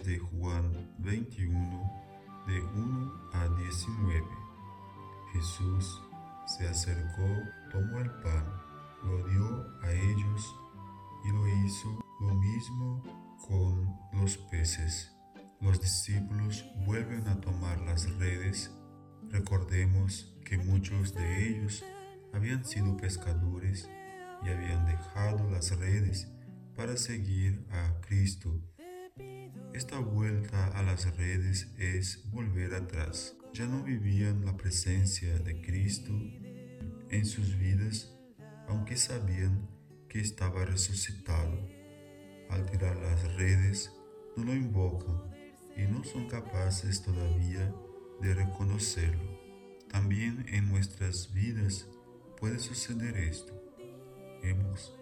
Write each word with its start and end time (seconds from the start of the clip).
de 0.00 0.18
Juan 0.18 0.94
21, 1.00 1.92
de 2.46 2.62
1 2.62 3.12
a 3.34 3.46
19. 3.58 4.24
Jesús 5.34 6.00
se 6.46 6.66
acercó, 6.66 7.28
tomó 7.70 7.98
el 7.98 8.10
pan, 8.22 8.42
lo 9.04 9.28
dio 9.28 9.66
a 9.82 9.92
ellos 9.92 10.56
y 11.26 11.28
lo 11.30 11.46
hizo 11.46 12.02
lo 12.20 12.34
mismo 12.34 13.02
con 13.46 13.94
los 14.14 14.38
peces. 14.38 15.14
Los 15.60 15.78
discípulos 15.78 16.64
vuelven 16.86 17.28
a 17.28 17.38
tomar 17.42 17.78
las 17.82 18.10
redes. 18.16 18.70
Recordemos 19.28 20.34
que 20.46 20.56
muchos 20.56 21.14
de 21.14 21.50
ellos 21.50 21.84
habían 22.32 22.64
sido 22.64 22.96
pescadores 22.96 23.90
y 24.42 24.48
habían 24.48 24.86
dejado 24.86 25.50
las 25.50 25.78
redes 25.78 26.32
para 26.74 26.96
seguir 26.96 27.66
a 27.70 28.00
Cristo. 28.00 28.58
Esta 29.74 29.98
vuelta 29.98 30.66
a 30.66 30.82
las 30.82 31.16
redes 31.16 31.66
es 31.78 32.30
volver 32.30 32.74
atrás. 32.74 33.34
Ya 33.54 33.66
no 33.66 33.82
vivían 33.82 34.44
la 34.44 34.54
presencia 34.54 35.38
de 35.38 35.62
Cristo 35.62 36.12
en 37.08 37.24
sus 37.24 37.58
vidas, 37.58 38.14
aunque 38.68 38.98
sabían 38.98 39.70
que 40.10 40.20
estaba 40.20 40.66
resucitado. 40.66 41.58
Al 42.50 42.66
tirar 42.66 42.96
las 42.98 43.34
redes, 43.36 43.90
no 44.36 44.44
lo 44.44 44.54
invocan 44.54 45.22
y 45.74 45.90
no 45.90 46.04
son 46.04 46.28
capaces 46.28 47.02
todavía 47.02 47.74
de 48.20 48.34
reconocerlo. 48.34 49.40
También 49.88 50.44
en 50.48 50.68
nuestras 50.68 51.32
vidas 51.32 51.88
puede 52.38 52.58
suceder 52.58 53.16
esto. 53.16 53.54
Hemos 54.42 54.94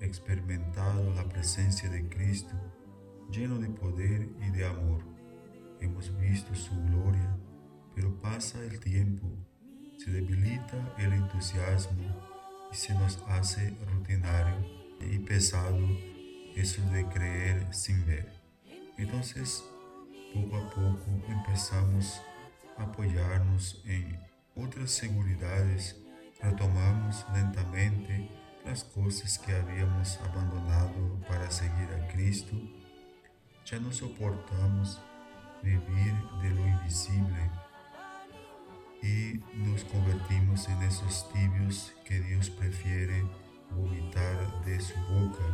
experimentado 0.00 1.14
la 1.14 1.26
presencia 1.30 1.88
de 1.88 2.06
Cristo 2.10 2.54
lleno 3.30 3.58
de 3.58 3.68
poder 3.68 4.28
y 4.40 4.50
de 4.50 4.66
amor. 4.66 5.02
Hemos 5.80 6.16
visto 6.20 6.54
su 6.54 6.74
gloria, 6.84 7.36
pero 7.94 8.20
pasa 8.20 8.62
el 8.64 8.78
tiempo, 8.80 9.26
se 9.98 10.10
debilita 10.10 10.94
el 10.98 11.12
entusiasmo 11.12 12.02
y 12.72 12.76
se 12.76 12.94
nos 12.94 13.18
hace 13.28 13.76
rutinario 13.92 14.56
y 15.00 15.18
pesado 15.18 15.78
eso 16.56 16.82
de 16.90 17.06
creer 17.06 17.72
sin 17.72 18.04
ver. 18.06 18.32
Entonces, 18.98 19.64
poco 20.34 20.56
a 20.56 20.70
poco 20.70 21.04
empezamos 21.28 22.20
a 22.76 22.84
apoyarnos 22.84 23.82
en 23.86 24.18
otras 24.54 24.90
seguridades, 24.90 25.96
retomamos 26.40 27.24
lentamente 27.34 28.28
las 28.64 28.84
cosas 28.84 29.38
que 29.38 29.52
habíamos 29.52 30.18
abandonado 30.20 31.20
para 31.28 31.50
seguir 31.50 31.88
a 31.90 32.08
Cristo, 32.08 32.56
ya 33.64 33.78
no 33.78 33.92
soportamos 33.92 35.00
vivir 35.62 36.14
de 36.42 36.50
lo 36.50 36.66
invisible 36.66 37.50
y 39.02 39.40
nos 39.54 39.84
convertimos 39.84 40.68
en 40.68 40.82
esos 40.82 41.30
tibios 41.32 41.92
que 42.04 42.20
Dios 42.20 42.50
prefiere 42.50 43.24
vomitar 43.70 44.64
de 44.64 44.80
su 44.80 44.94
boca, 45.00 45.44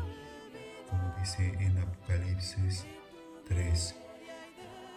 como 0.89 1.15
dice 1.19 1.55
en 1.59 1.79
Apocalipsis 1.79 2.85
3, 3.47 3.95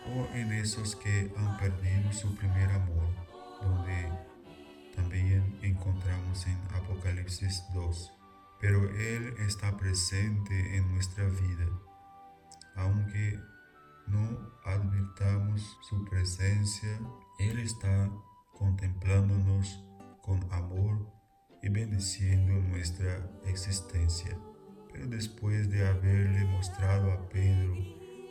o 0.07 0.35
en 0.35 0.51
esos 0.53 0.95
que 0.95 1.31
han 1.37 1.57
perdido 1.57 2.11
su 2.11 2.35
primer 2.35 2.69
amor, 2.71 3.07
donde 3.61 4.11
también 4.95 5.57
encontramos 5.61 6.45
en 6.47 6.57
Apocalipsis 6.73 7.63
2. 7.73 8.11
Pero 8.59 8.89
Él 8.89 9.33
está 9.47 9.77
presente 9.77 10.75
en 10.75 10.93
nuestra 10.93 11.25
vida, 11.25 11.67
aunque 12.75 13.39
no 14.07 14.51
advirtamos 14.65 15.77
su 15.81 16.03
presencia, 16.05 16.99
Él 17.39 17.59
está 17.59 18.11
contemplándonos 18.51 19.83
con 20.21 20.39
amor 20.51 21.07
y 21.61 21.69
bendiciendo 21.69 22.53
nuestra 22.69 23.29
existencia. 23.45 24.37
Pero 24.91 25.07
después 25.07 25.69
de 25.69 25.87
haberle 25.87 26.45
mostrado 26.45 27.11
a 27.11 27.29
Pedro 27.29 27.75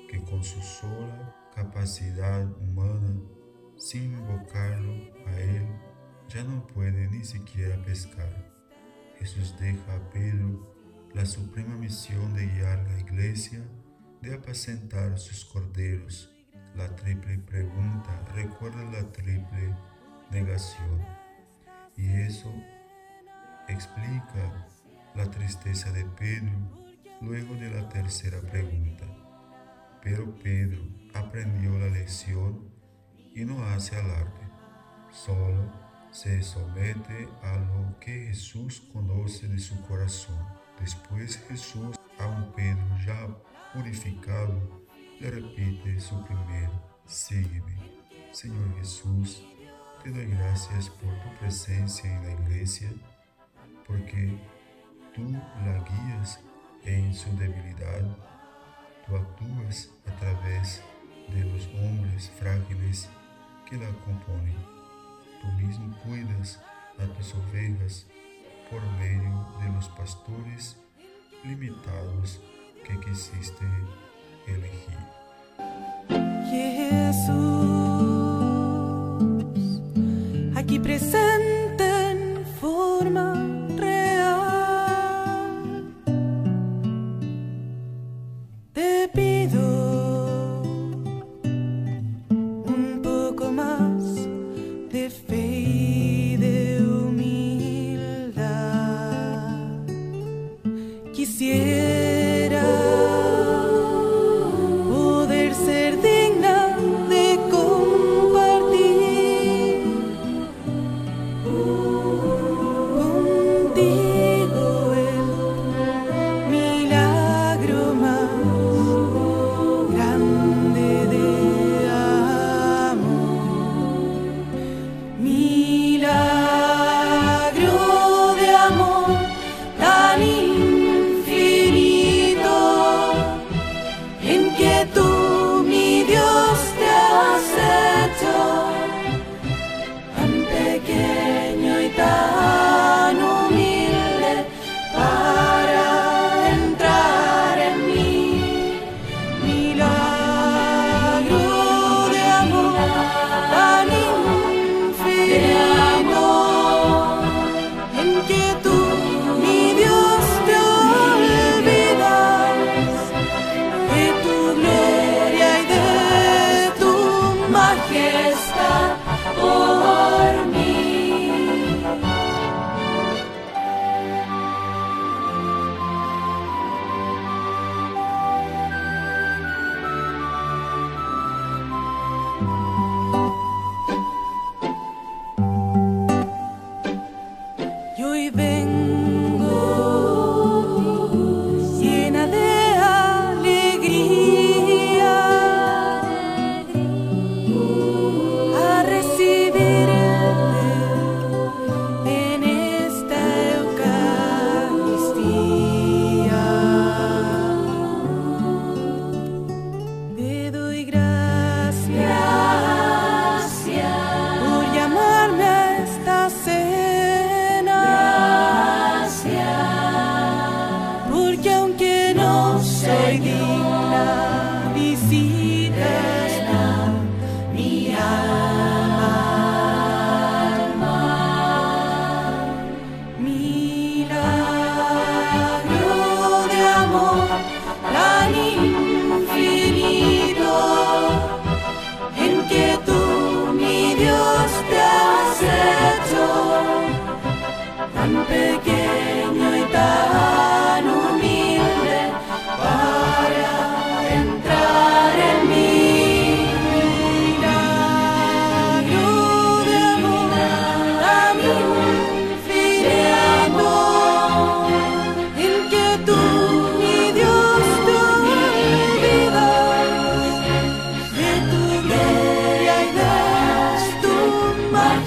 que 0.09 0.23
con 0.23 0.45
su 0.45 0.61
sola 0.61 1.35
capacidad 1.55 2.45
humana, 2.59 3.21
sin 3.77 4.13
invocarlo 4.13 4.93
a 5.27 5.41
Él, 5.41 5.67
ya 6.29 6.45
no 6.45 6.67
puede 6.67 7.09
ni 7.09 7.25
siquiera 7.25 7.83
pescar. 7.83 8.53
Jesús 9.19 9.55
deja 9.59 9.97
a 9.97 10.11
Pedro 10.11 10.75
la 11.13 11.27
suprema 11.27 11.77
misión 11.77 12.35
de 12.35 12.47
guiar 12.47 12.87
la 12.89 13.01
iglesia, 13.01 13.63
de 14.21 14.35
apacentar 14.35 15.19
sus 15.19 15.45
corderos. 15.45 16.31
La 16.75 16.95
triple 16.95 17.39
pregunta 17.39 18.25
recuerda 18.35 18.83
la 18.85 19.11
triple 19.13 19.75
negación. 20.31 21.05
Y 21.97 22.09
eso 22.23 22.53
explica 23.69 24.67
la 25.15 25.31
tristeza 25.31 25.93
de 25.93 26.05
Pedro 26.05 26.53
luego 27.21 27.55
de 27.55 27.71
la 27.71 27.89
tercera 27.89 28.41
pregunta. 28.41 29.05
Pero 30.03 30.35
Pedro 30.37 30.83
aprendió 31.15 31.79
la 31.79 31.89
lección 31.89 32.71
y 33.35 33.45
no 33.45 33.65
hace 33.65 33.97
alarde, 33.97 34.49
solo 35.11 35.71
se 36.11 36.43
somete 36.43 37.29
a 37.43 37.57
lo 37.57 37.99
que 38.01 38.27
Jesús 38.27 38.83
conoce 38.93 39.47
de 39.47 39.59
su 39.59 39.81
corazón. 39.87 40.39
Después 40.81 41.37
Jesús, 41.49 41.97
a 42.19 42.27
un 42.27 42.53
Pedro 42.53 42.85
ya 43.05 43.29
purificado, 43.73 44.85
le 45.19 45.31
repite 45.31 46.01
su 46.01 46.23
primer, 46.25 46.71
sígueme. 47.07 47.77
Señor 48.33 48.77
Jesús, 48.79 49.43
te 50.03 50.11
doy 50.11 50.27
gracias 50.27 50.89
por 50.89 51.13
tu 51.23 51.39
presencia 51.39 52.11
en 52.11 52.23
la 52.25 52.33
iglesia, 52.33 52.91
porque 53.87 54.39
tú 55.15 55.31
la 55.31 55.85
guías 55.85 56.41
en 56.85 57.13
su 57.15 57.31
debilidad, 57.37 58.03
tú 59.07 59.17
actúas 59.17 59.91
a 60.07 60.17
través 60.17 60.83
de 61.29 61.45
los 61.45 61.67
hombres 61.69 62.31
frágiles 62.39 63.09
que 63.69 63.77
la 63.77 63.91
componen 64.05 64.81
tú 65.41 65.49
mismo 65.53 65.97
cuidas 66.05 66.61
a 66.99 67.07
tus 67.15 67.35
ovejas 67.35 68.07
por 68.71 68.83
medio 68.99 69.47
de 69.61 69.73
los 69.75 69.89
pastores 69.89 70.77
limitados 71.45 72.41
que 72.85 72.99
quisiste 73.01 73.67
elegir. 74.47 74.99
Jesús, 76.51 77.41
aquí 80.57 80.79
presente 80.79 82.11
en 82.11 82.45
forma 82.61 83.35
real, 83.77 85.51
te 88.73 89.09
pido. 89.15 89.90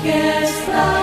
guess 0.03 0.67
I 0.67 1.02